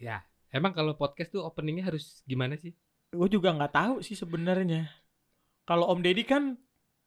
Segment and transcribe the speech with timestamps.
[0.00, 2.72] Ya, emang kalau podcast tuh openingnya harus gimana sih?
[3.12, 4.88] Gue juga nggak tahu sih sebenarnya.
[5.62, 6.56] Kalau Om Deddy kan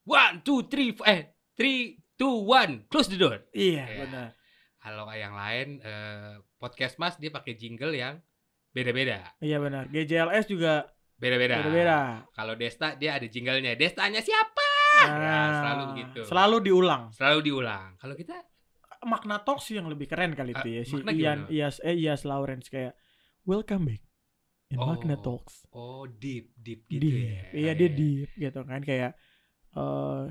[0.04, 3.40] One, two, three, eh, three, two, one, close the door.
[3.50, 3.98] iya Iya.
[4.04, 4.28] benar.
[4.78, 8.20] Kalau yang lain eh, podcast mas dia pakai jingle yang
[8.70, 9.88] beda-beda, Iya benar.
[9.88, 11.64] GJLS juga beda-beda.
[11.64, 12.00] beda-beda.
[12.30, 13.74] Kalau Desta dia ada jinglenya.
[13.74, 14.70] Destanya siapa?
[14.94, 16.20] Ya, Nah, selalu begitu.
[16.28, 17.04] Selalu diulang.
[17.16, 17.96] Selalu diulang.
[17.98, 18.36] Kalau kita
[19.04, 20.82] Makna talk sih yang lebih keren kali itu Ah, ya.
[20.84, 21.40] Si Ian?
[21.48, 22.96] Iyas eh Iyas Lawrence kayak
[23.44, 24.02] Welcome back
[24.68, 25.68] in Magna Oh, Talks.
[25.70, 27.28] oh deep, deep gitu deep.
[27.30, 27.42] ya.
[27.52, 29.14] Iya dia deep gitu kan kayak
[29.74, 30.24] eh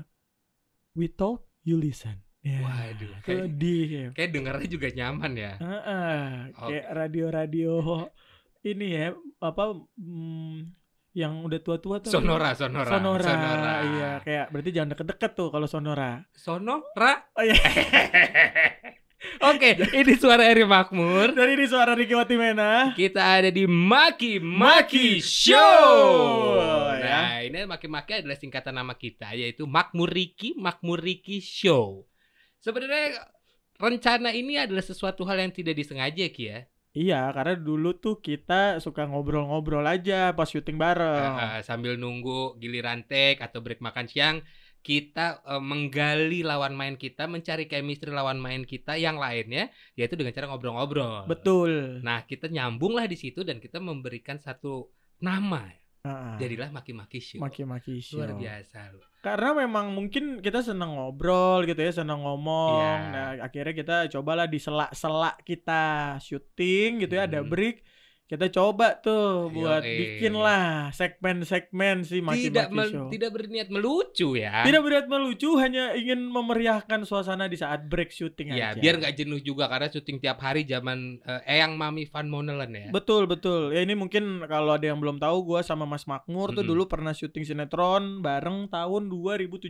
[0.93, 2.21] we talk you listen.
[2.39, 3.87] Ya, Waduh, kayak- deep.
[3.87, 4.07] ya.
[4.11, 5.53] Kayak dengarnya juga nyaman ya.
[5.57, 7.71] Heeh, kayak radio-radio
[8.69, 9.63] ini ya apa
[9.95, 10.59] mm,
[11.13, 12.09] yang udah tua-tua tuh.
[12.09, 13.33] Sonora, sonora, Sonora.
[13.85, 16.25] Iya, kayak berarti jangan deket-deket tuh kalau Sonora.
[16.33, 17.29] Sonora.
[17.37, 17.53] Oh iya.
[19.39, 21.31] Oke, ini suara Eri Makmur.
[21.31, 22.91] Dari ini suara Ricky Watimena.
[22.91, 25.23] Kita ada di Maki Maki.
[25.23, 26.59] Show,
[26.99, 27.07] ya.
[27.07, 32.03] Nah, ini Maki Maki adalah singkatan nama kita yaitu Makmur Riki, Makmur Riki Show.
[32.59, 33.23] Sebenarnya
[33.79, 36.67] rencana ini adalah sesuatu hal yang tidak disengaja Ki ya.
[36.93, 41.33] Iya, karena dulu tuh kita suka ngobrol-ngobrol aja pas syuting bareng.
[41.41, 44.45] Uh, sambil nunggu giliran take atau break makan siang,
[44.85, 50.37] kita uh, menggali lawan main kita, mencari chemistry lawan main kita yang lainnya, yaitu dengan
[50.37, 51.25] cara ngobrol-ngobrol.
[51.25, 52.05] Betul.
[52.05, 55.65] Nah, kita nyambung lah di situ dan kita memberikan satu nama.
[56.03, 57.39] Jadilah maki-maki show.
[57.39, 58.19] Maki-maki show.
[58.19, 59.07] Luar biasa loh.
[59.23, 62.75] Karena memang mungkin kita seneng ngobrol gitu ya, seneng ngomong.
[62.75, 62.93] Iya.
[63.07, 67.47] Nah, akhirnya kita cobalah di sela-sela kita syuting gitu ya, ada Hmm.
[67.47, 67.87] break.
[68.33, 69.93] Kita coba tuh buat Yoi.
[70.17, 73.07] bikin lah segmen-segmen si Maki-Maki Tidak mel- Show.
[73.07, 74.65] tidak berniat melucu ya.
[74.65, 78.81] Tidak berat melucu, hanya ingin memeriahkan suasana di saat break syuting Ya, aja.
[78.81, 82.87] biar nggak jenuh juga karena syuting tiap hari zaman eh, Eyang Mami Van Monelen ya.
[82.89, 83.69] Betul betul.
[83.69, 86.73] Ya ini mungkin kalau ada yang belum tahu gua sama Mas Makmur tuh Mm-mm.
[86.73, 89.69] dulu pernah syuting sinetron bareng tahun 2017.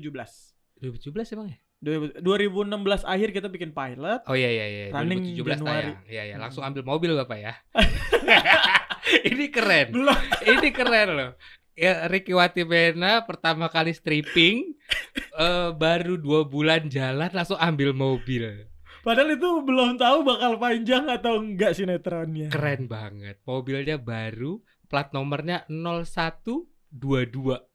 [0.79, 1.03] 2017
[1.33, 1.59] emang ya?
[1.83, 4.23] 2016 akhir kita bikin pilot.
[4.25, 5.67] Oh iya iya iya, Running 2017 Januari.
[5.67, 5.95] tayang.
[6.07, 7.53] Iya iya, langsung ambil mobil Bapak ya.
[9.29, 9.91] Ini keren.
[9.91, 10.15] Belum.
[10.55, 11.31] Ini keren loh.
[11.73, 14.77] Ya Ricky Watimena pertama kali stripping
[15.43, 18.69] eh, baru dua bulan jalan langsung ambil mobil.
[19.03, 22.47] Padahal itu belum tahu bakal panjang atau enggak sinetronnya.
[22.47, 23.35] Keren banget.
[23.43, 26.63] Mobilnya baru, plat nomornya 0122.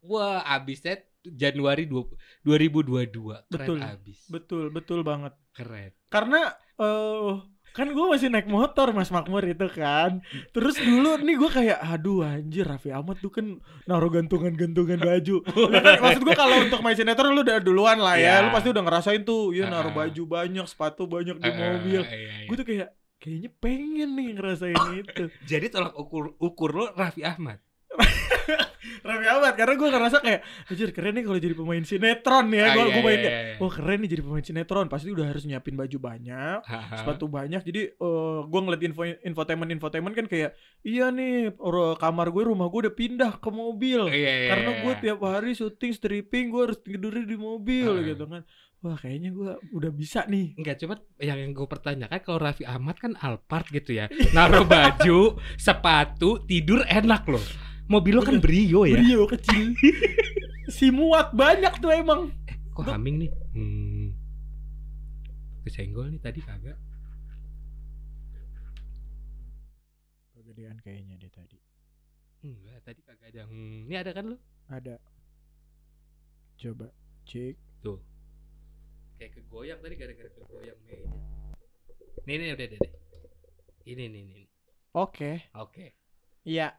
[0.09, 0.97] Wah, abisnya
[1.35, 3.49] Januari 20- 2022.
[3.49, 3.77] Keren Betul.
[3.83, 4.19] abis.
[4.31, 5.33] Betul, betul banget.
[5.53, 5.91] Keren.
[6.09, 7.33] Karena eh
[7.69, 10.19] kan gue masih naik motor Mas Makmur itu kan.
[10.49, 15.37] Terus dulu nih gue kayak aduh anjir Raffi Ahmad tuh kan naruh gantungan-gantungan baju.
[15.79, 18.41] Kan, maksud gue kalau untuk main sinetron lu udah duluan lah ya.
[18.41, 18.45] Iya.
[18.45, 22.01] Lu pasti udah ngerasain tuh ya naruh baju banyak, sepatu banyak di mobil.
[22.03, 22.47] iya, iya.
[22.49, 22.89] Gue tuh kayak
[23.21, 25.23] kayaknya pengen nih ngerasain itu.
[25.51, 27.61] Jadi tolak ukur ukur lo Raffi Ahmad.
[29.07, 32.63] Raffi Ahmad karena gue ngerasa kayak anjir keren nih kalau jadi pemain sinetron ya.
[32.65, 33.55] Ah, Gue iya, gue main iya, iya.
[33.57, 36.59] Wah keren nih jadi pemain sinetron Pasti udah harus nyiapin baju banyak
[36.95, 41.53] sepatu banyak jadi eh gue ngeliat info infotainment infotainment kan kayak iya nih
[41.97, 44.81] kamar gue rumah gue udah pindah ke mobil Iya, iya, karena iya.
[44.83, 48.13] gue tiap hari syuting stripping gue harus tidurnya di mobil Heeh.
[48.13, 48.41] gitu kan
[48.79, 52.95] wah kayaknya gue udah bisa nih Enggak, cuma yang, yang gue pertanyakan kalau Raffi Ahmad
[52.95, 54.07] kan Alphard gitu ya.
[54.31, 57.43] Naruh baju, sepatu, tidur enak loh.
[57.89, 59.01] Mobil lo kan Brio ya.
[59.01, 59.73] Brio kecil
[60.77, 62.29] si muat banyak tuh emang
[62.77, 63.31] Kok haming nih?
[63.57, 64.13] Hmm.
[65.65, 66.77] Kesenggol nih tadi kagak.
[70.49, 71.57] kegedean kayaknya deh tadi
[72.39, 73.43] Enggak, tadi kagak ada.
[73.51, 73.85] Hmm.
[73.85, 74.37] Ini ada kan lo?
[74.69, 74.95] ada
[76.61, 76.93] coba
[77.25, 77.97] cek Tuh.
[79.17, 81.09] Kayak kegoyang tadi gara-gara kegoyang meja.
[82.29, 82.79] Nih nih udah deh.
[82.79, 82.93] deh.
[83.89, 84.35] Ini nih nih.
[84.45, 84.47] nih.
[84.93, 85.85] oke Oke.
[86.45, 86.77] iya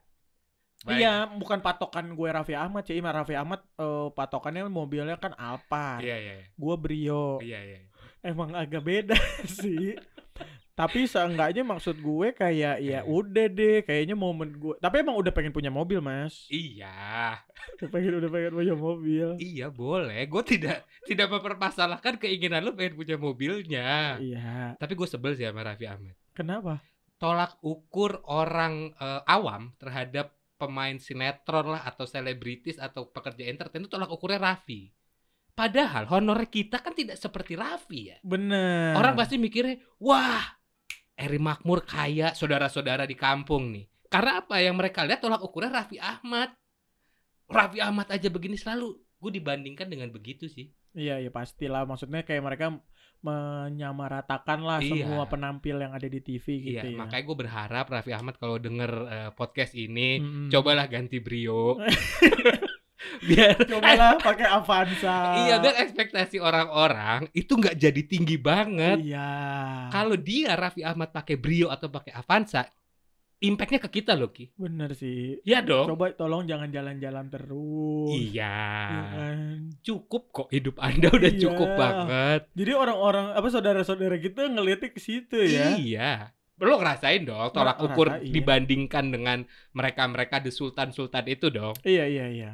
[0.80, 0.96] Baik.
[0.96, 2.96] Iya, bukan patokan gue Raffi Ahmad sih.
[3.04, 6.00] Raffi Ahmad eh, patokannya mobilnya kan Alphard.
[6.00, 6.34] Iya iya.
[6.41, 6.46] iya.
[6.56, 7.36] Gue Brio.
[7.44, 7.80] Iya iya.
[8.24, 9.16] emang agak beda
[9.60, 9.96] sih.
[10.72, 14.72] Tapi seenggaknya maksud gue kayak ya udah deh, kayaknya momen gue.
[14.80, 16.48] Tapi emang udah pengen punya mobil, Mas.
[16.48, 17.36] Iya.
[17.76, 19.26] Udah pengen udah pengen punya mobil.
[19.36, 20.24] Iya boleh.
[20.33, 24.16] Gue tidak tidak mempermasalahkan keinginan lo pengen punya mobilnya.
[24.16, 24.80] Iya.
[24.80, 26.16] Tapi gue sebel sih sama Raffi Ahmad.
[26.33, 26.80] Kenapa?
[27.21, 33.89] Tolak ukur orang eh, awam terhadap pemain sinetron lah atau selebritis atau pekerja entertain itu
[33.89, 34.92] tolak ukurnya Raffi.
[35.57, 38.18] Padahal honor kita kan tidak seperti Raffi ya.
[38.21, 38.92] Bener.
[38.92, 40.45] Orang pasti mikirnya, wah,
[41.16, 43.89] Eri Makmur kaya saudara-saudara di kampung nih.
[44.12, 46.53] Karena apa yang mereka lihat tolak ukurnya Raffi Ahmad.
[47.48, 49.01] Raffi Ahmad aja begini selalu.
[49.21, 50.72] Gue dibandingkan dengan begitu sih.
[50.97, 51.86] Iya, iya pastilah.
[51.86, 52.66] Maksudnya kayak mereka
[53.21, 55.05] menyamaratakan lah Iya.
[55.07, 56.99] semua penampil yang ada di TV gitu Iya, ya.
[56.99, 60.47] makanya gue berharap Raffi Ahmad kalau denger eh, podcast ini Mm-mm.
[60.49, 61.77] cobalah ganti Brio.
[63.21, 65.19] biar cobalah pakai Avanza.
[65.41, 69.01] iya biar ekspektasi orang-orang itu nggak jadi tinggi banget.
[69.01, 69.28] Iya.
[69.89, 72.65] Kalau dia Raffi Ahmad pakai Brio atau pakai Avanza,
[73.41, 74.53] impactnya ke kita loh Ki.
[74.54, 75.41] Bener sih.
[75.42, 75.89] Iya dong.
[75.89, 78.13] Coba tolong jangan jalan-jalan terus.
[78.13, 78.57] Iya.
[78.87, 79.39] Iya kan?
[79.81, 81.41] Cukup kok hidup Anda udah Iya.
[81.41, 82.41] cukup banget.
[82.53, 85.75] Jadi orang-orang apa saudara-saudara kita ngeliatnya ke situ ya.
[85.75, 86.13] Iya.
[86.60, 88.33] Lo ngerasain dong tolak ukur ngerasain.
[88.37, 89.39] dibandingkan dengan
[89.72, 91.72] mereka-mereka the sultan-sultan itu dong.
[91.81, 92.51] Iya iya iya.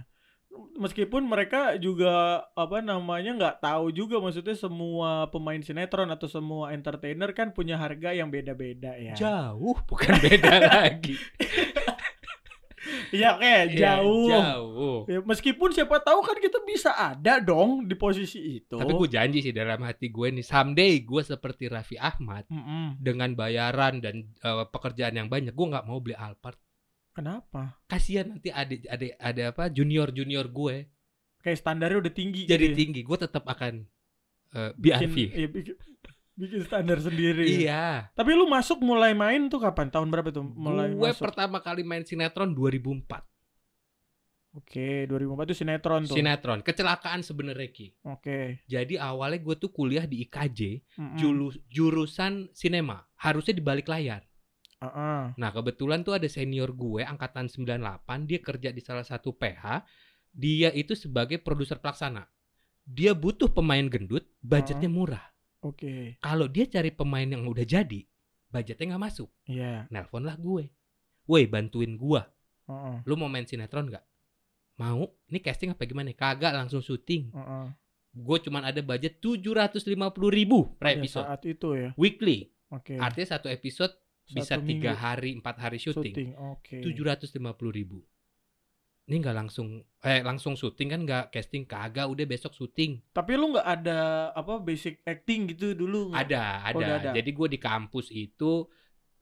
[0.76, 2.12] Meskipun mereka juga
[2.52, 8.12] apa namanya nggak tahu juga maksudnya semua pemain sinetron atau semua entertainer kan punya harga
[8.12, 9.14] yang beda-beda ya.
[9.14, 11.16] Jauh bukan beda lagi.
[13.08, 14.28] Iya kayak Iya, jauh.
[14.28, 14.98] jauh.
[15.06, 18.74] Ya, meskipun siapa tahu kan kita bisa ada dong di posisi itu.
[18.74, 22.98] Tapi gue janji sih dalam hati gue nih someday gue seperti Raffi Ahmad Mm-mm.
[22.98, 26.58] dengan bayaran dan eh, pekerjaan yang banyak gue nggak mau beli Alphard.
[27.16, 27.80] Kenapa?
[27.86, 30.84] Kasihan nanti ada ada ada apa junior junior gue
[31.40, 32.44] Kayak standarnya udah tinggi.
[32.44, 33.88] jadi gitu tinggi gue tetap akan
[34.52, 35.16] eh, Bikin, BRV.
[35.32, 35.74] iya, bikin,
[36.34, 37.46] bikin standar sendiri.
[37.46, 37.56] ya.
[37.56, 37.86] Iya.
[38.12, 39.88] Tapi lu masuk mulai main tuh kapan?
[39.88, 40.44] Tahun berapa tuh?
[40.44, 41.24] Mulai gue masuk.
[41.24, 43.24] pertama kali main sinetron 2004.
[44.52, 46.16] Oke, 2004 itu sinetron tuh.
[46.16, 47.92] Sinetron kecelakaan sebenarnya Ki.
[48.02, 48.64] Oke.
[48.64, 50.60] Jadi awalnya gue tuh kuliah di IKJ
[50.96, 51.16] Mm-mm.
[51.16, 54.24] julu- jurusan sinema harusnya di balik layar.
[54.82, 55.32] Ah-ah.
[55.40, 59.84] Nah kebetulan tuh ada senior gue angkatan 98 dia kerja di salah satu PH
[60.36, 62.28] dia itu sebagai produser pelaksana.
[62.84, 65.24] Dia butuh pemain gendut budgetnya murah.
[65.64, 66.20] Oke.
[66.20, 68.04] Kalau dia cari pemain yang udah jadi
[68.52, 69.32] budgetnya nggak masuk.
[69.48, 69.88] Iya.
[69.88, 70.68] Nelponlah gue.
[71.26, 72.22] Woi bantuin gua.
[72.70, 73.02] Heeh.
[73.08, 74.04] Lu mau main sinetron nggak?
[74.78, 75.08] Mau?
[75.32, 76.12] Ini casting apa gimana?
[76.12, 77.32] Kagak langsung syuting.
[77.32, 77.66] Heeh.
[78.16, 79.96] Gue cuman ada budget 750
[80.30, 81.26] ribu per Pada episode.
[81.26, 81.90] saat itu ya.
[81.98, 82.52] Weekly.
[82.70, 83.00] Oke.
[83.00, 83.92] Artinya satu episode
[84.30, 86.34] bisa tiga hari, empat hari syuting.
[86.66, 87.98] Tujuh ratus lima puluh ribu.
[89.06, 92.98] Ini nggak langsung, eh langsung syuting kan nggak casting kagak, udah besok syuting.
[93.14, 93.98] Tapi lu nggak ada
[94.34, 96.10] apa basic acting gitu dulu?
[96.10, 96.78] Ada, Oh, ada.
[96.82, 97.10] udah ada.
[97.14, 98.66] Jadi gue di kampus itu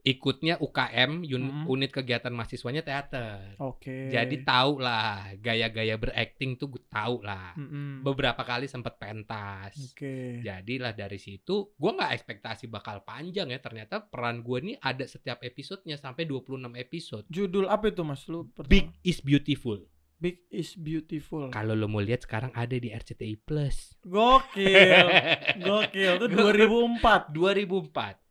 [0.05, 1.67] ikutnya UKM, un- Mm.
[1.67, 3.57] unit kegiatan mahasiswanya teater.
[3.57, 4.13] Oke.
[4.13, 7.57] Jadi tahu lah gaya-gaya berakting tuh gue tahu lah.
[7.57, 8.05] Mm-mm.
[8.05, 9.73] Beberapa kali sempat pentas.
[9.83, 10.45] Oke.
[10.45, 13.57] Jadilah dari situ gue nggak ekspektasi bakal panjang ya.
[13.57, 17.25] Ternyata peran gue nih ada setiap episodenya sampai 26 episode.
[17.27, 18.45] Judul apa itu Mas lu?
[18.47, 18.69] pertama?
[18.69, 19.81] Big is beautiful.
[20.15, 21.49] Big is beautiful.
[21.49, 23.97] Kalau lo mau lihat sekarang ada di RCTI Plus.
[24.01, 25.09] Gokil.
[25.65, 26.13] Gokil.
[26.19, 27.33] Itu 2004.
[27.33, 28.24] 2004.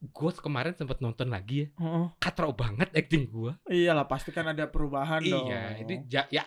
[0.00, 1.68] Gue kemarin sempat nonton lagi ya.
[1.76, 2.06] Heeh.
[2.16, 3.52] Katro banget acting gue.
[3.66, 5.46] Iyalah pasti kan ada perubahan dong.
[5.46, 6.46] Iya, ini ja- ya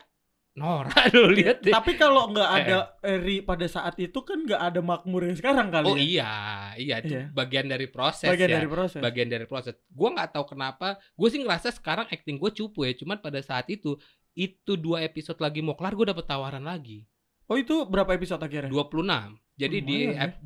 [0.51, 1.71] Nora lo lihat deh.
[1.71, 5.86] Tapi kalau nggak ada Eri pada saat itu kan nggak ada makmur yang sekarang kali
[5.86, 6.03] Oh ya.
[6.03, 6.31] iya,
[6.75, 7.31] iya itu Iya.
[7.31, 8.56] bagian dari proses Bagian ya.
[8.59, 9.00] dari proses.
[9.00, 9.80] bagian dari proses.
[9.88, 11.00] Gua nggak tahu kenapa.
[11.12, 12.92] Gue sih ngerasa sekarang acting gue cupu ya.
[12.94, 13.95] Cuman pada saat itu
[14.31, 17.07] itu dua episode lagi mau kelar gue dapet tawaran lagi.
[17.51, 18.71] Oh itu berapa episode akhirnya?
[18.71, 19.36] 26.
[19.59, 20.25] Jadi di Lumayan ya.
[20.31, 20.39] ep-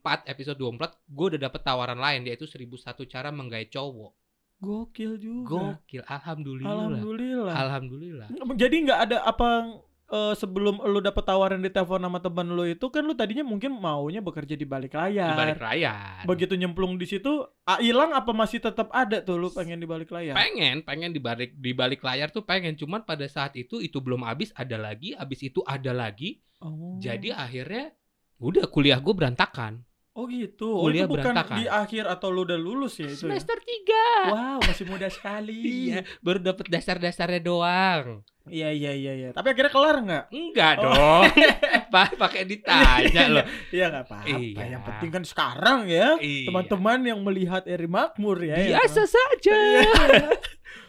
[0.00, 4.16] 24 episode 24 gue udah dapet tawaran lain yaitu 1001 cara menggait cowok.
[4.58, 5.76] Gokil juga.
[5.78, 6.72] Gokil, alhamdulillah.
[6.72, 7.54] Alhamdulillah.
[7.54, 8.28] Alhamdulillah.
[8.56, 9.48] Jadi nggak ada apa
[10.08, 13.72] eh, sebelum lu dapet tawaran di telepon sama teman lu itu kan lu tadinya mungkin
[13.72, 15.32] maunya bekerja di balik Di layar.
[15.34, 16.24] balik layar.
[16.24, 17.28] Begitu nyemplung di situ,
[17.62, 20.32] ah, hilang apa masih tetap ada tuh lu pengen di balik layar?
[20.32, 24.22] pengen pengen di balik di balik layar tuh pengen cuman pada saat itu itu belum
[24.22, 26.98] habis ada lagi habis itu ada lagi Oh.
[26.98, 27.94] jadi akhirnya
[28.36, 29.86] udah kuliah gue berantakan
[30.18, 30.66] Oh gitu.
[30.66, 31.56] Oh, kuliah itu bukan berantakan.
[31.56, 33.38] di akhir atau lu udah lulus ya itu ya?
[33.38, 35.54] semester tiga Wow, masih muda sekali.
[35.86, 39.28] iya baru dapet dasar-dasarnya doang Iya iya iya iya.
[39.30, 40.24] Tapi akhirnya kelar nggak?
[40.32, 40.82] enggak Oh.
[40.88, 41.22] dong
[41.92, 43.44] Pa- pakai ditanya loh
[43.76, 44.34] Iya nggak apa-apa.
[44.34, 44.64] Iya.
[44.70, 46.46] Yang penting kan sekarang ya Iya.
[46.48, 48.56] teman-teman yang melihat Eri Makmur ya.
[48.56, 48.80] ya.
[48.80, 49.58] biasa saja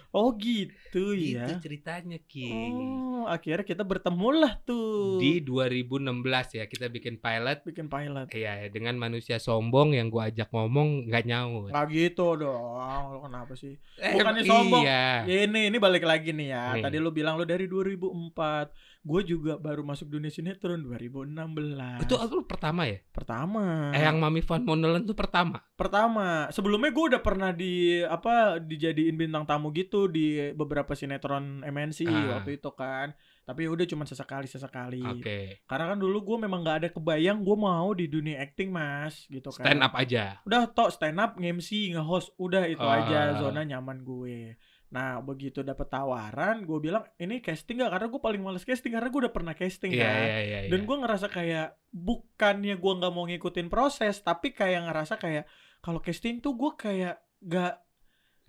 [0.10, 1.46] Oh gitu itu ya.
[1.62, 5.22] ceritanya ki Oh, akhirnya kita bertemu lah tuh.
[5.22, 8.26] di 2016 ya kita bikin pilot bikin pilot.
[8.34, 11.70] Iya, dengan manusia sombong yang gua ajak ngomong nggak nyaut.
[11.70, 13.04] Nggak gitu dong.
[13.14, 13.78] Lu kenapa sih?
[14.02, 14.82] Eh, bukannya sombong.
[14.82, 15.30] Iya.
[15.30, 16.66] Ini ini balik lagi nih ya.
[16.74, 16.84] Hmm.
[16.90, 18.99] Tadi lu bilang lu dari 2004.
[19.00, 22.04] Gue juga baru masuk dunia sinetron 2016.
[22.04, 23.00] Itu aku pertama ya?
[23.10, 23.92] pertama.
[23.92, 25.64] Eh, yang Mami Van Monelen tuh pertama.
[25.74, 26.52] pertama.
[26.52, 32.38] Sebelumnya gue udah pernah di apa dijadiin bintang tamu gitu di beberapa sinetron MNC Ah.
[32.38, 33.16] waktu itu kan.
[33.44, 35.02] Tapi udah cuma sesekali sesekali.
[35.02, 35.64] Oke.
[35.66, 39.50] Karena kan dulu gue memang nggak ada kebayang gue mau di dunia acting mas, gitu
[39.50, 39.64] kan.
[39.64, 40.38] Stand up aja.
[40.44, 43.02] Udah tok stand up, nge-MC, nge-host, udah itu Ah.
[43.02, 44.54] aja zona nyaman gue.
[44.90, 47.94] Nah begitu dapet tawaran, gue bilang ini casting gak?
[47.94, 50.18] Karena gue paling males casting karena gue udah pernah casting Iya, kan.
[50.26, 50.60] iya, iya.
[50.70, 50.88] Dan iya.
[50.90, 55.46] gue ngerasa kayak bukannya gue nggak mau ngikutin proses, tapi kayak ngerasa kayak
[55.80, 57.74] kalau casting tuh gue kayak gak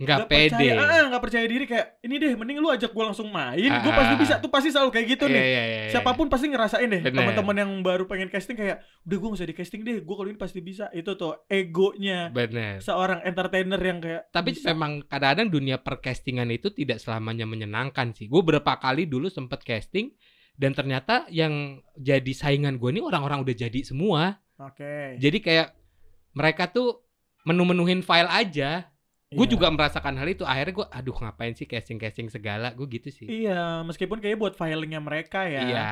[0.00, 0.48] nggak pede.
[0.48, 3.92] percaya, ah, nggak percaya diri kayak ini deh, mending lu ajak gue langsung main, gue
[3.92, 4.34] Ah, pasti ah, bisa.
[4.34, 4.40] ah.
[4.40, 5.42] Tuh pasti selalu kayak gitu Iya, nih.
[5.42, 5.90] iya, iya, iya.
[5.92, 9.46] Siapa pun pasti ngerasain deh teman-teman yang baru pengen casting kayak udah gue gak usah
[9.46, 10.88] di casting deh, gue kalau ini pasti bisa.
[10.90, 12.80] Itu tuh egonya Bener.
[12.80, 14.72] seorang entertainer yang kayak Tapi bisa.
[14.72, 18.24] memang kadang-kadang dunia percastingan itu tidak selamanya menyenangkan sih.
[18.24, 20.16] Gue berapa kali dulu sempet casting
[20.56, 24.40] dan ternyata yang jadi saingan gue ini orang-orang udah jadi semua.
[24.56, 25.16] Oke.
[25.16, 25.76] Jadi kayak
[26.32, 27.04] mereka tuh
[27.42, 28.88] menu-menuhin file aja.
[29.30, 29.54] Gue Iya.
[29.54, 30.42] juga merasakan hal itu.
[30.42, 32.74] Akhirnya gue, aduh ngapain sih casting-casting segala.
[32.74, 33.30] Gue gitu sih.
[33.30, 35.62] Iya, meskipun kayak buat filingnya mereka ya.
[35.62, 35.90] Iya.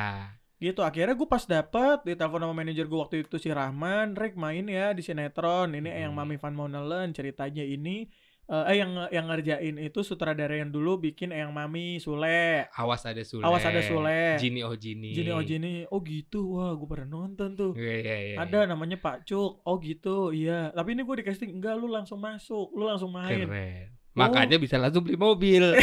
[0.59, 0.83] Gitu.
[0.83, 4.91] Akhirnya gue pas dapet ditelepon sama manajer gue waktu itu si Rahman, Rek main ya
[4.91, 5.71] di sinetron.
[5.71, 6.27] Ini yang Hmm.
[6.27, 8.11] Mami Van Monelen ceritanya ini
[8.49, 12.65] eh eh, yang yang ngerjain itu sutradara yang dulu bikin yang Mami Sule.
[12.73, 13.45] Awas ada Sule.
[13.45, 14.41] Awas ada Sule.
[14.41, 15.13] Jini oh Jini.
[15.13, 15.85] Jini oh Jini.
[15.93, 16.57] Oh gitu.
[16.57, 17.77] Wah, gue pernah nonton tuh.
[17.77, 18.35] Iya, iya, iya.
[18.41, 19.61] Ada namanya Pak Cuk.
[19.69, 20.33] Oh gitu.
[20.33, 20.73] Iya.
[20.73, 22.73] Tapi ini gue di casting enggak lu langsung masuk.
[22.73, 23.45] Lu langsung main.
[23.45, 23.93] Keren.
[24.17, 24.17] Oh.
[24.17, 25.69] Makanya bisa langsung beli mobil.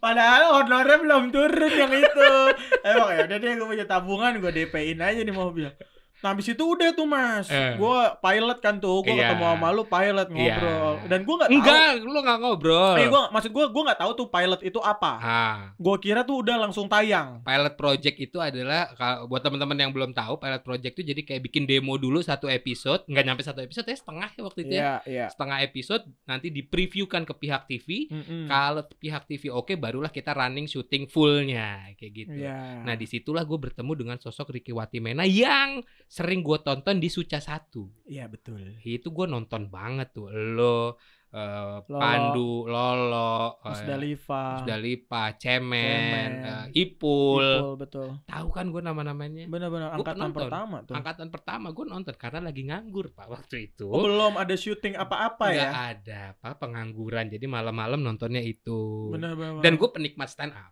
[0.00, 2.32] Padahal honornya belum turun yang itu.
[2.88, 5.68] Emang ya udah deh gue punya tabungan gue DP-in aja di mobil.
[6.16, 7.76] Nah habis itu udah tuh mas Eh.
[7.76, 9.32] Gue pilot kan tuh Gue Iya.
[9.32, 11.06] ketemu sama lu pilot ngobrol Iya.
[11.06, 12.94] Dan gue gak tahu Enggak, lu nggak ngobrol.
[12.96, 16.40] Eh, gua, maksud gue gue gak tahu tuh pilot itu apa Ah, Gue kira tuh
[16.40, 20.92] udah langsung tayang pilot project itu adalah kalau buat teman-teman yang belum tahu, pilot project
[20.94, 24.42] itu jadi kayak bikin demo dulu satu episode, nggak nyampe satu episode ya setengah ya
[24.42, 24.80] waktu itu ya.
[24.80, 28.08] Iya iya Setengah episode nanti di previewkan ke pihak TV.
[28.08, 28.46] Mm-mm.
[28.46, 32.36] Kalau pihak TV oke, barulah kita running syuting fullnya kayak gitu.
[32.38, 37.10] Iya Nah di situlah gue bertemu dengan sosok Ricky Watimena yang sering gue tonton di
[37.10, 37.90] Suca satu.
[38.06, 40.30] Iya betul Itu gue nonton banget tuh.
[40.30, 40.94] Lo,
[41.28, 41.98] eh, Lolo.
[41.98, 46.30] Pandu, Lolo, Mas eh, Dalifa Musdalipa, Cemen, Cemen.
[46.46, 47.42] eh, Ipul.
[47.42, 49.50] Ipul betul Tahu kan gue nama-namanya?
[49.50, 50.40] Bener-bener Gua angkatan penonton.
[50.46, 53.90] pertama tuh Angkatan pertama gue nonton karena lagi nganggur pak waktu itu.
[53.90, 57.26] Oh belum ada syuting apa-apa ya ada apa pengangguran.
[57.26, 59.10] Jadi malam-malam nontonnya itu.
[59.10, 60.70] Bener-bener Dan gue penikmat stand up.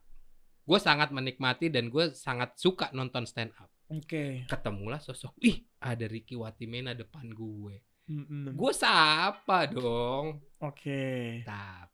[0.65, 3.74] Gue sangat menikmati dan gue sangat suka nonton stand up.
[3.93, 7.83] Oke Ketemulah sosok, ih ada Ricky Watimena depan gue.
[8.05, 8.53] Mm-mm.
[8.53, 11.41] Gue sapa dong, Oke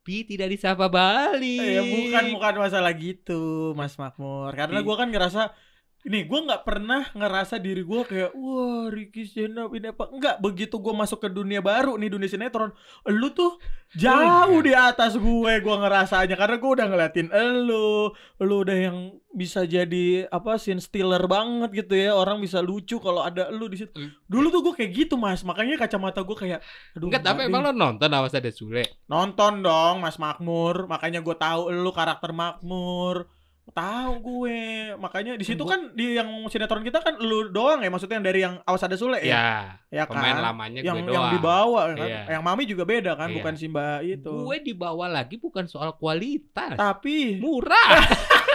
[0.00, 1.60] tapi tidak disapa balik.
[1.60, 4.50] Eh, bukan bukan masalah gitu, Mas Makmur.
[4.56, 4.84] Karena Ih.
[4.88, 5.52] gua kan ngerasa
[6.00, 10.80] ini gua nggak pernah ngerasa diri gua kayak wah Ricky Up ini apa enggak begitu
[10.80, 12.72] gua masuk ke dunia baru nih dunia sinetron
[13.06, 13.60] lu tuh
[13.92, 14.64] jauh Enggak.
[14.64, 18.98] di atas gue gua ngerasanya karena gua udah ngeliatin elu lu udah yang
[19.30, 23.78] bisa jadi apa scene stealer banget gitu ya orang bisa lucu kalau ada lu di
[23.78, 24.10] situ Hmm.
[24.24, 26.60] dulu tuh gua kayak gitu mas makanya kacamata gua kayak
[26.94, 28.86] aduh Enggak, tapi emang lo nonton Awas Ada Sule?
[29.06, 33.26] Nonton dong Mas Makmur, makanya gue tahu lu karakter Makmur.
[33.70, 34.60] Tahu gue.
[34.96, 38.40] Makanya di situ kan di yang sinetron kita kan lu doang ya, maksudnya yang dari
[38.40, 39.30] yang Awas Ada Sule ya.
[39.30, 39.48] Ya,
[39.90, 40.42] Ya pemain kan?
[40.44, 41.32] lamanya yang gue yang doang.
[41.32, 41.96] dibawa kan.
[42.00, 42.20] Iya.
[42.30, 43.36] Yang Mami juga beda kan, Iya.
[43.36, 44.34] bukan si Mbak itu.
[44.42, 47.90] Gue dibawa lagi bukan soal kualitas, Tapi murah.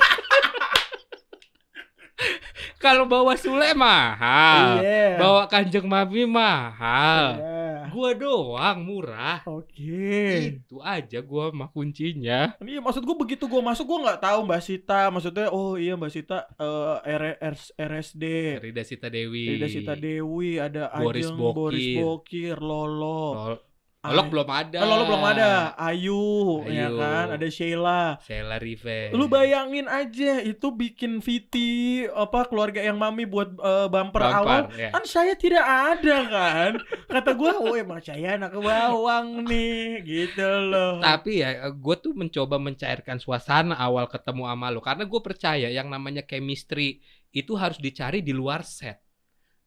[2.86, 5.18] Kalau bawa Sule mahal, iya.
[5.18, 7.25] bawa Kanjeng Mami mahal.
[7.36, 7.54] Iya.
[7.88, 9.39] Gua doang murah.
[9.48, 10.60] Oke.
[10.60, 12.54] Itu aja gua mah kuncinya.
[12.60, 16.12] Iya maksud gue begitu gue masuk gue nggak tahu Mbak Sita maksudnya oh iya Mbak
[16.12, 18.24] Sita eh R- R- RSD
[18.60, 19.56] Rida Sita Dewi.
[19.56, 21.56] Rida Sita Dewi ada Boris Ajeng Bokir.
[21.56, 23.63] Boris Bokir Lolo Lol- Ay-
[24.12, 24.77] Lolok belum ada.
[24.81, 25.50] Kan Lolo belum ada.
[25.79, 26.25] Ayu,
[26.67, 26.97] ya Ayu.
[27.00, 27.25] kan?
[27.38, 28.01] Ada Sheila.
[28.21, 29.13] Sheila Rive.
[29.15, 34.77] lu bayangin aja itu bikin Viti apa keluarga yang mami buat eh, bumper, awal Bampar,
[34.77, 34.89] ya.
[34.91, 36.71] kan saya tidak ada kan?
[37.07, 41.00] Kata gua oh emang saya anak bawang nih gitu loh.
[41.00, 45.88] Tapi ya gue tuh mencoba mencairkan suasana awal ketemu sama lo Karena gue percaya yang
[45.88, 47.00] namanya chemistry
[47.35, 49.04] itu harus dicari di luar set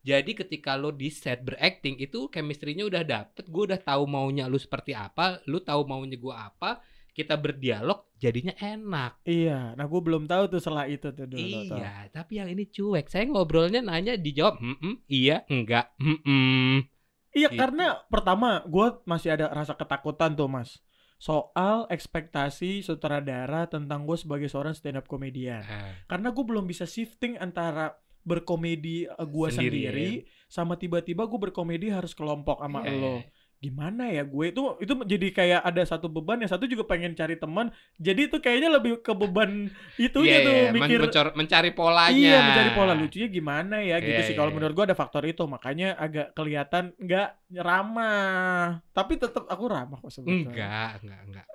[0.02, 4.56] Jadi ketika lo di set berakting itu chemistry-nya udah dapet Gue udah tahu maunya lu
[4.56, 10.26] seperti apa Lu tahu maunya gue apa Kita berdialog jadinya enak iya nah gua belum
[10.26, 11.38] tahu tuh setelah itu tuh dulu.
[11.70, 16.82] Iya tapi yang ini cuek Saya ngobrolnya nanya dijawab "Mm-mm, Iya enggak "Mm-mm."
[17.30, 17.60] iya Gitu.
[17.60, 20.82] karena pertama gua masih ada rasa ketakutan tuh mas
[21.18, 25.62] soal ekspektasi sutradara tentang gue sebagai seorang stand up komedian
[26.06, 30.10] karena gue belum bisa shifting antara berkomedi gue Sendiri, sendiri
[30.46, 33.24] sama tiba-tiba gue berkomedi harus kelompok sama iya, lo iya.
[33.58, 37.34] gimana ya gue itu itu jadi kayak ada satu beban yang satu juga pengen cari
[37.34, 37.66] teman
[37.98, 39.66] jadi itu kayaknya lebih ke beban
[39.98, 42.14] itu Iya, gitu iya, men- mikir mencor- mencari polanya.
[42.14, 44.56] iya mencari pola lucunya gimana ya gitu Iya, sih iya, kalau iya.
[44.56, 50.12] menurut gue ada faktor itu makanya agak kelihatan nggak ramah tapi tetap aku ramah kok
[50.14, 51.46] sebetulnya Enggak, enggak, enggak.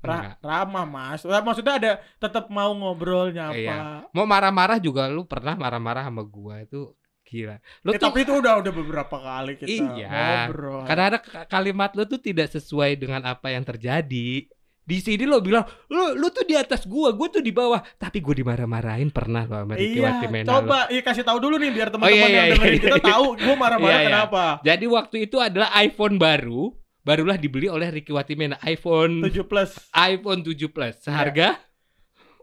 [0.00, 0.34] Ra- Enggak.
[0.40, 3.76] ramah mas maksudnya ada tetap mau ngobrol nyapa Iya.
[4.10, 7.60] Mau marah-marah juga lu pernah marah-marah sama gua itu gila.
[7.82, 10.08] Lu Eh, tuh tapi itu udah udah beberapa kali kita Iya.
[10.48, 14.48] ngobrol kadang ada kalimat lu tuh tidak sesuai dengan apa yang terjadi.
[14.80, 17.78] Di sini lo bilang, lu lu tuh di atas gua, gua tuh di bawah.
[17.94, 20.52] Tapi gua dimarah-marahin pernah lo sama Ricky Iya, Watimena lo.
[20.58, 22.98] coba iya kasih tahu dulu nih biar teman-teman Oh, iya, yang iya, dengerin iya, kita
[22.98, 23.06] iya.
[23.06, 24.08] tahu gue marah-marah Iya, iya.
[24.10, 24.44] kenapa.
[24.64, 26.74] Jadi waktu itu adalah iPhone baru,
[27.10, 29.70] barulah dibeli oleh Ricky Watimena, iPhone 7 plus.
[29.90, 30.94] iPhone 7 Plus.
[31.02, 31.58] Seharga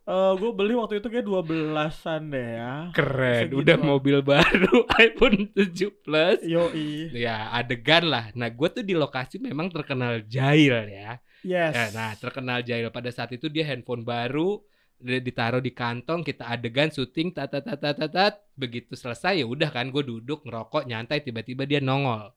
[0.08, 2.76] Eh gue beli waktu itu kayak 12-an deh ya.
[2.96, 5.68] keren, Segitu udah mobil baru iPhone 7
[6.00, 6.40] Plus.
[6.48, 7.12] Yoi.
[7.12, 8.32] Ya, adegan lah.
[8.32, 11.20] Nah, gua tuh di lokasi memang terkenal jahil ya.
[11.44, 11.76] Yes.
[11.76, 14.64] Ya, nah terkenal jahil pada saat itu dia handphone baru
[14.98, 18.34] ditaruh di kantong kita adegan syuting tat tat tat tat, tat.
[18.58, 22.34] begitu selesai ya udah kan gue duduk ngerokok nyantai tiba-tiba dia nongol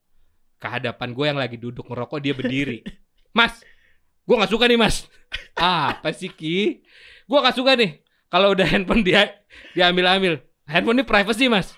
[0.61, 2.85] ke hadapan gue yang lagi duduk ngerokok dia berdiri.
[3.37, 3.57] Mas
[4.21, 5.09] gue nggak suka nih mas.
[5.57, 6.85] Apa sih ki?
[7.25, 8.05] Gue nggak suka nih.
[8.29, 9.41] Kalau udah handphone dia
[9.73, 10.33] diambil ambil
[10.69, 11.73] handphone ini privacy mas.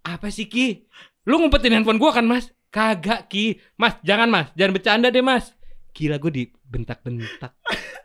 [0.00, 0.88] Apa sih ki?
[1.28, 2.48] Lu ngumpetin handphone gue kan mas?
[2.72, 3.60] Kagak ki.
[3.76, 4.48] Mas jangan mas.
[4.56, 5.52] Jangan bercanda deh mas.
[5.92, 7.52] Gila gue dibentak-bentak.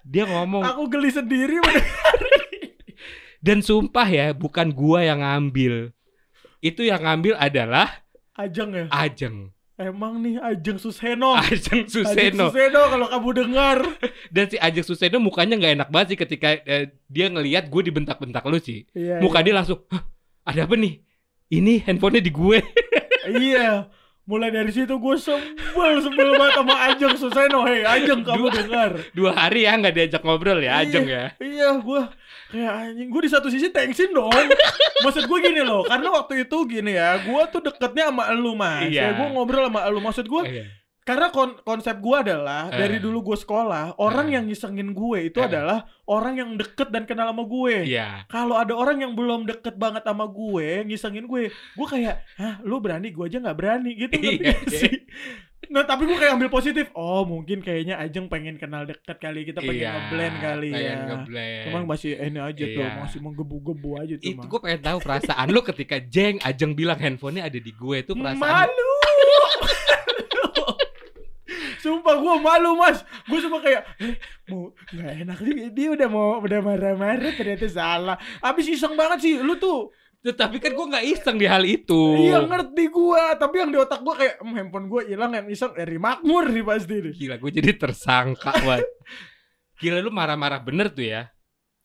[0.03, 0.67] Dia ngomong.
[0.67, 1.57] Aku geli sendiri
[3.45, 5.89] dan sumpah ya bukan gua yang ngambil.
[6.61, 8.05] Itu yang ngambil adalah
[8.37, 8.85] Ajeng ya.
[8.93, 9.49] Ajeng
[9.81, 11.33] Emang nih Ajeng Suseno.
[11.33, 11.57] Ajeng
[11.89, 13.77] Ajeng Suseno Suseno kalau kamu dengar.
[14.35, 18.45] dan si Ajeng Suseno mukanya nggak enak banget sih ketika eh, dia ngelihat gue dibentak-bentak
[18.45, 19.17] lu sih Iya.
[19.17, 20.05] muka dia langsung "Hah,
[20.45, 21.01] ada apa nih
[21.49, 22.57] ini handphonenya di gue
[23.41, 23.89] iya.
[24.21, 27.65] Mulai dari situ gue sebel sebel banget sama Ajeng Suseno.
[27.65, 28.91] Hei Ajeng kamu Dua- dengar.
[29.11, 32.01] dua hari ya nggak diajak ngobrol ya Ajeng ya Iya, gue
[32.49, 33.07] kayak anjing.
[33.09, 34.29] Gue di satu sisi thanksin dong.
[35.01, 38.87] Maksud gue gini loh, karena waktu itu gini ya, gue tuh deketnya sama elu mas.
[38.87, 39.01] Iya.
[39.01, 39.99] Ya, gue ngobrol sama elu.
[39.99, 40.65] Maksud gue, Iya.
[41.01, 42.77] Karena kon- konsep gue adalah Eh.
[42.77, 44.33] dari dulu gue sekolah, orang Eh.
[44.35, 45.47] yang ngisengin gue itu Eh.
[45.47, 47.75] adalah orang yang deket dan kenal sama gue.
[47.85, 52.61] iya Kalau ada orang yang belum deket banget sama gue, ngisengin gue, gue kayak, hah,
[52.61, 54.93] lu berani, gue aja nggak berani gitu gak sih.
[55.67, 56.89] Nah tapi gue kayak ambil positif.
[56.91, 60.95] Oh mungkin kayaknya Ajeng pengen kenal deket kali kita pengen Iya, ngeblend kali ya.
[61.07, 61.63] ngeblend.
[61.65, 62.97] Cuman masih ini aja tuh, Iya.
[62.99, 64.25] masih menggebu-gebu aja tuh.
[64.27, 68.11] itu gue pengen tahu perasaan lu ketika Jeng Ajeng bilang handphonenya ada di gue itu
[68.11, 68.91] perasaan malu.
[71.81, 74.15] Sumpah gue malu mas Gue cuma kayak eh,
[74.45, 79.33] mau nggak enak nih Dia udah mau udah marah-marah ternyata salah Abis iseng banget sih
[79.35, 79.89] Lu tuh
[80.21, 82.13] Tetapi kan gue nggak iseng di hal itu.
[82.21, 85.73] Iya ngerti gue Tapi yang di otak gue kayak "Hmm, Handphone gue hilang yang iseng
[85.73, 88.85] Eri Makmur nih pasti nih Gila gue jadi tersangka banget.
[89.75, 91.25] Gila lu marah-marah bener tuh ya.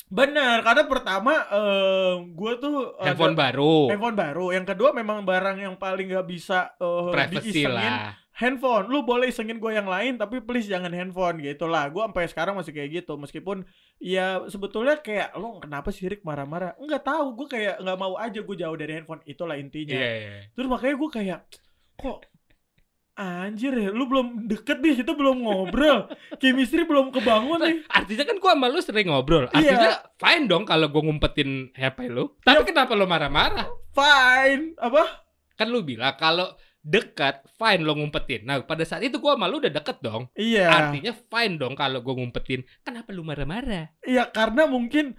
[0.06, 3.88] Bener Karena pertama eh, Gue tuh ada- Handphone baru.
[3.88, 8.20] Handphone baru Yang kedua memang barang yang paling gak bisa eh, Privacy lah.
[8.36, 8.92] Handphone.
[8.92, 11.88] Lu boleh isengin gue yang lain tapi please jangan handphone gitu lah.
[11.88, 13.16] Gue sampai sekarang masih kayak gitu.
[13.16, 13.64] Meskipun
[13.96, 16.76] ya sebetulnya kayak lu kenapa sih Rick marah-marah?
[16.76, 17.26] Nggak tahu.
[17.32, 19.24] Gue kayak nggak mau aja gue jauh dari handphone.
[19.24, 19.96] Itulah intinya.
[19.96, 20.38] Iya, iya.
[20.52, 21.38] terus makanya gue kayak
[21.96, 22.18] kok
[23.16, 23.90] anjir ya?
[23.90, 26.12] Lu belum deket nih kita belum ngobrol.
[26.36, 27.76] Chemistry belum kebangun nih.
[27.96, 29.48] Artinya kan gua sama lu sering ngobrol.
[29.56, 29.72] Iya.
[29.72, 32.36] Artinya fine dong kalau gua ngumpetin HP lu.
[32.44, 33.66] Tapi kenapa lu marah-marah?
[33.96, 34.76] fine.
[34.76, 35.24] Apa?
[35.56, 36.52] Kan lu bilang kalau
[36.86, 38.46] dekat fine lo ngumpetin.
[38.46, 40.30] Nah, pada saat itu gua sama lu udah deket dong.
[40.32, 42.62] iya Artinya fine dong kalau gua ngumpetin.
[42.80, 43.90] Kenapa lu marah-marah?
[44.00, 45.18] iya karena mungkin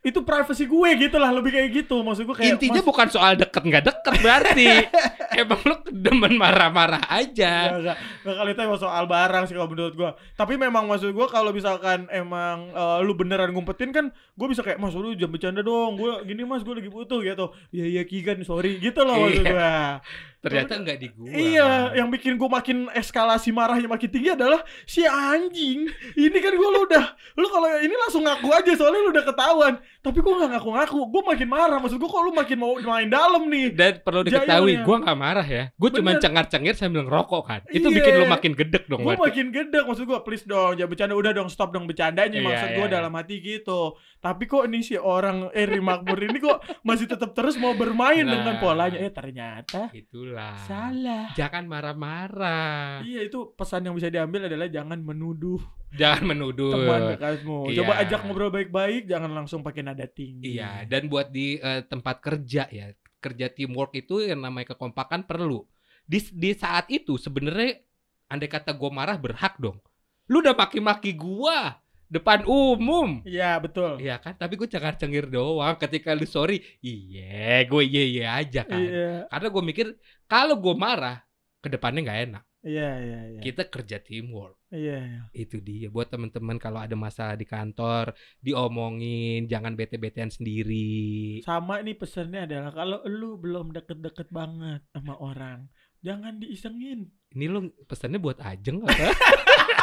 [0.00, 3.34] itu privacy gue gitu lah lebih kayak gitu maksud gue kayak Intinya mas- bukan soal
[3.34, 4.68] deket nggak deket berarti.
[5.42, 7.74] Emang lu demen marah-marah aja.
[7.76, 7.98] Enggak
[8.38, 10.10] kali itu emang soal barang sih kalau menurut gua.
[10.32, 14.78] Tapi memang maksud gua kalau misalkan emang eh, lu beneran ngumpetin kan gua bisa kayak
[14.78, 15.98] Mas lu jangan bercanda dong.
[15.98, 17.50] Gua gini Mas gua lagi butuh gitu.
[17.68, 20.00] Iya iya Ki kan sorry gitu loh maksud Iya.
[20.46, 20.62] Gua.
[20.62, 21.28] Ternyata nggak di gua.
[21.28, 25.90] Iya, yang bikin gua makin eskalasi marahnya makin tinggi adalah si anjing.
[26.14, 27.04] Ini kan gua lu udah
[27.34, 29.74] lu kalau ini langsung ngaku aja soalnya lu udah ketahuan.
[29.98, 30.98] Tapi gua nggak ngaku-ngaku.
[31.08, 31.78] Gua makin marah.
[31.78, 33.66] Maksud gua kok lu makin mau main dalam nih.
[33.70, 34.84] Dan perlu diketahui, Jahilnya.
[34.84, 35.64] gua nggak marah ya.
[35.74, 37.60] Gua cuma cengar-cengir sambil ngerokok kan.
[37.68, 37.96] Itu Iya.
[37.96, 38.98] bikin lu makin gedek dong.
[38.98, 39.24] gue berarti.
[39.26, 42.68] makin gede maksud gue please dong jangan bercanda udah dong stop dong bercandanya Iya, maksud
[42.70, 43.80] gue iya, dalam hati gitu
[44.18, 48.34] tapi kok ini si orang Eri Makmur ini kok masih tetap terus mau bermain Nah.
[48.34, 50.35] dengan polanya eh ternyata Itulah.
[50.60, 53.00] Salah Jangan marah-marah.
[53.02, 56.72] iya itu pesan yang bisa diambil adalah jangan menuduh Jangan menuduh.
[56.72, 57.76] teman dekatmu Iya.
[57.78, 62.20] coba ajak ngobrol baik-baik jangan langsung pakai nada tinggi Iya, dan buat di eh, tempat
[62.20, 65.64] kerja ya, kerja teamwork itu yang namanya kekompakan perlu.
[66.02, 67.80] Di di saat itu sebenarnya
[68.26, 69.78] andai kata gue marah berhak dong.
[70.26, 73.22] Lu udah maki-maki gua depan umum.
[73.26, 73.98] Iya betul.
[73.98, 75.74] Iya kan, tapi gue cengar-cengir doang.
[75.76, 78.78] Ketika lu sorry, iya, gue iya iya aja kan.
[78.78, 79.86] Iya Karena gue mikir
[80.26, 81.22] kalau gue marah,
[81.58, 82.44] ke depannya nggak enak.
[82.66, 83.40] iya iya iya.
[83.42, 84.58] Kita kerja teamwork.
[84.74, 85.20] Iya iya.
[85.30, 88.10] Itu dia buat teman-teman kalau ada masalah di kantor,
[88.42, 91.42] diomongin, jangan bete-betean sendiri.
[91.46, 95.70] Sama nih pesannya adalah kalau lu belum deket-deket banget sama orang,
[96.02, 97.06] jangan diisengin.
[97.34, 99.10] Ini lu pesannya buat Ajeng apa?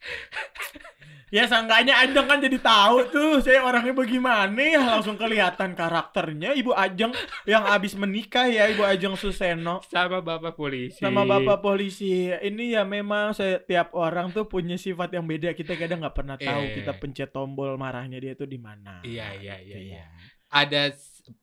[1.28, 6.72] Ya seenggaknya Ajeng kan jadi tahu tuh saya orangnya bagaimana ya langsung kelihatan karakternya Ibu
[6.72, 7.12] Ajeng
[7.44, 10.96] yang abis menikah ya Ibu Ajeng Suseno Sama Bapak polisi.
[10.96, 12.32] sama Bapak polisi.
[12.32, 15.52] Ini ya memang setiap orang tuh punya sifat yang beda.
[15.52, 16.80] Kita kadang nggak pernah tahu Eh.
[16.80, 19.04] kita pencet tombol marahnya dia tuh di mana.
[19.04, 20.08] Iya, iya, iya, Gitu iya.
[20.08, 20.08] ya.
[20.50, 20.92] Ada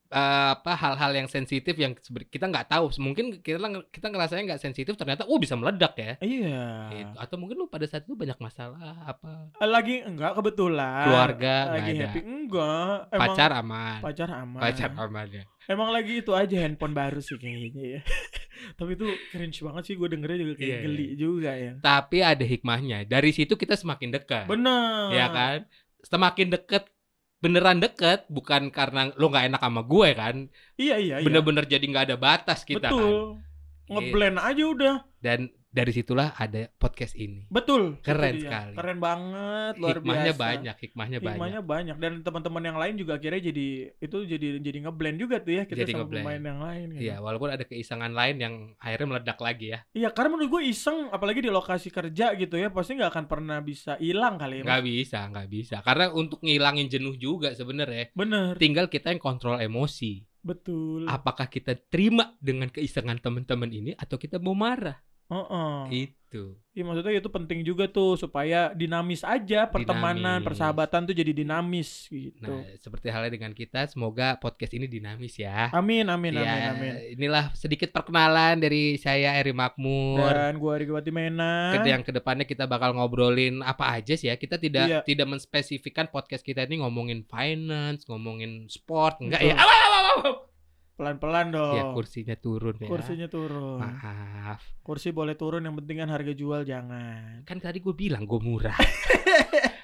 [0.08, 4.94] eh, apa hal-hal yang sensitif yang kita nggak tahu mungkin kita kita ngerasanya nggak sensitif
[4.94, 6.62] ternyata oh bisa meledak ya Iya.
[6.92, 7.14] Gitu.
[7.16, 11.04] atau mungkin lu pada saat itu banyak masalah apa Lagi enggak kebetulan.
[11.04, 12.96] keluarga lagi ada happy enggak.
[13.08, 14.60] Emang pacar aman pacar aman.
[14.60, 18.00] pacar aman ya Emang lagi itu aja handphone baru sih kayaknya ya.
[18.78, 21.72] Tapi itu cringe banget sih gue dengernya juga kayak Iya, geli juga ya.
[21.76, 25.10] tapi ada hikmahnya dari situ kita semakin dekat Bener.
[25.10, 25.58] ya kan
[26.00, 26.86] semakin deket
[27.42, 30.36] beneran deket bukan karena lo nggak enak sama gue kan
[30.80, 31.24] Iya iya iya.
[31.26, 33.14] bener-bener jadi nggak ada batas kita kan Betul.
[33.86, 34.94] Ngeblend aja udah.
[35.22, 38.00] dan dari situlah ada podcast ini Betul.
[38.00, 38.72] Keren sekali.
[38.72, 40.40] Keren banget, luar hikmahnya biasa.
[40.40, 44.78] banyak hikmahnya, banyak Hikmahnya banyak dan teman-teman yang lain juga akhirnya jadi itu jadi jadi
[44.82, 46.24] ngeblend juga tuh ya kita Jadi sama ngeblend.
[46.24, 47.00] pemain yang lain kan.
[47.02, 49.78] Iya, walaupun ada keisangan lain yang akhirnya meledak lagi ya.
[49.92, 53.58] Iya, karena menurut gue iseng apalagi di lokasi kerja gitu ya, pasti nggak akan pernah
[53.60, 54.62] bisa hilang kali ya.
[54.62, 54.68] Mas.
[54.72, 55.76] Nggak bisa, nggak bisa.
[55.84, 58.08] Karena untuk ngilangin jenuh juga sebenarnya.
[58.12, 60.24] Bener, Tinggal kita yang kontrol emosi.
[60.40, 61.04] betul.
[61.04, 64.94] Apakah kita terima dengan keisengan teman-teman ini atau kita mau marah?
[65.26, 65.78] Heeh.
[66.06, 66.58] Itu.
[66.70, 70.44] Iya maksudnya itu penting juga tuh supaya dinamis aja pertemanan, Dinamis.
[70.44, 72.44] persahabatan tuh jadi dinamis gitu.
[72.44, 75.72] Nah, seperti halnya dengan kita, semoga podcast ini dinamis ya.
[75.72, 76.92] Amin amin Ya, amin amin.
[77.16, 80.20] inilah sedikit perkenalan dari saya Eri Makmur.
[80.28, 81.72] Dan gua Rigawati Mena.
[81.72, 85.00] Ke- yang ke depannya kita bakal ngobrolin apa aja sih ya kita tidak Iya.
[85.00, 89.50] tidak menspesifikkan podcast kita ini ngomongin finance ngomongin sport enggak Betul.
[89.54, 90.32] ya Aw, aw, aw, aw, aw.
[90.96, 91.76] Pelan-pelan dong.
[91.76, 93.76] ya kursinya turun ya Kursinya turun.
[93.78, 97.44] maaf Kursi boleh turun yang penting kan harga jual jangan.
[97.44, 98.72] kan tadi gue bilang gue murah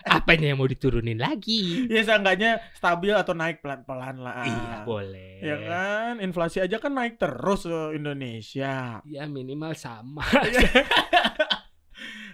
[0.05, 4.41] apanya yang mau diturunin lagi Ya seenggaknya stabil atau naik pelan-pelan lah.
[4.43, 9.01] iya boleh Ya kan, inflasi aja kan naik terus eh, Indonesia.
[9.03, 10.25] ya minimal sama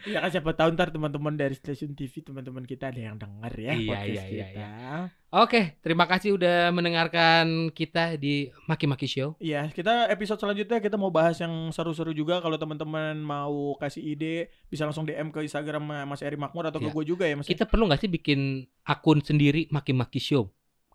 [0.12, 3.72] Ya kan siapa tahu ntar teman-teman dari stasiun TV teman-teman kita ada yang denger ya
[3.72, 4.68] Iya, podcast iya, iya, kita.
[5.30, 10.94] oke terima kasih udah mendengarkan kita di Maki Maki Show Iya, kita episode selanjutnya kita
[10.94, 12.38] mau bahas yang seru-seru juga.
[12.38, 14.34] Kalau teman-teman mau kasih ide,
[14.66, 16.94] bisa langsung DM ke Instagram Mas Eri Makmur atau ke Iya.
[16.94, 17.44] gue juga ya, Mas.
[17.44, 18.40] kita perlu nggak sih bikin
[18.82, 20.48] akun sendiri Maki Maki Show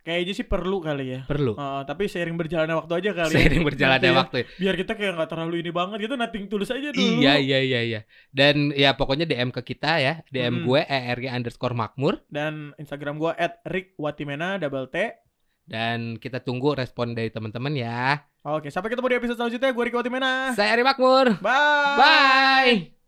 [0.03, 1.19] Kayaknya sih perlu kali ya.
[1.23, 3.31] perlu Eh, tapi seiring berjalannya waktu aja kali.
[3.31, 3.39] ya.
[3.39, 6.69] seiring berjalannya Nanti ya, waktu Biar kita kayak nggak terlalu ini banget gitu, nating tulus
[6.75, 7.23] aja dulu.
[7.23, 8.01] Iya iya iya iya.
[8.27, 10.19] Dan ya pokoknya DM ke kita ya.
[10.27, 10.65] DM Hmm.
[10.67, 12.19] gue ERG underscore makmur.
[12.27, 13.31] Dan Instagram gue
[13.63, 15.23] @rickwatimena double T.
[15.63, 18.27] Dan kita tunggu respon dari teman-teman ya.
[18.43, 19.71] Oke, sampai ketemu di episode selanjutnya.
[19.71, 20.51] Gue Ricky Watimena.
[20.51, 21.39] Saya Eri Makmur.
[21.39, 21.95] Bye.
[21.95, 23.02] Bye.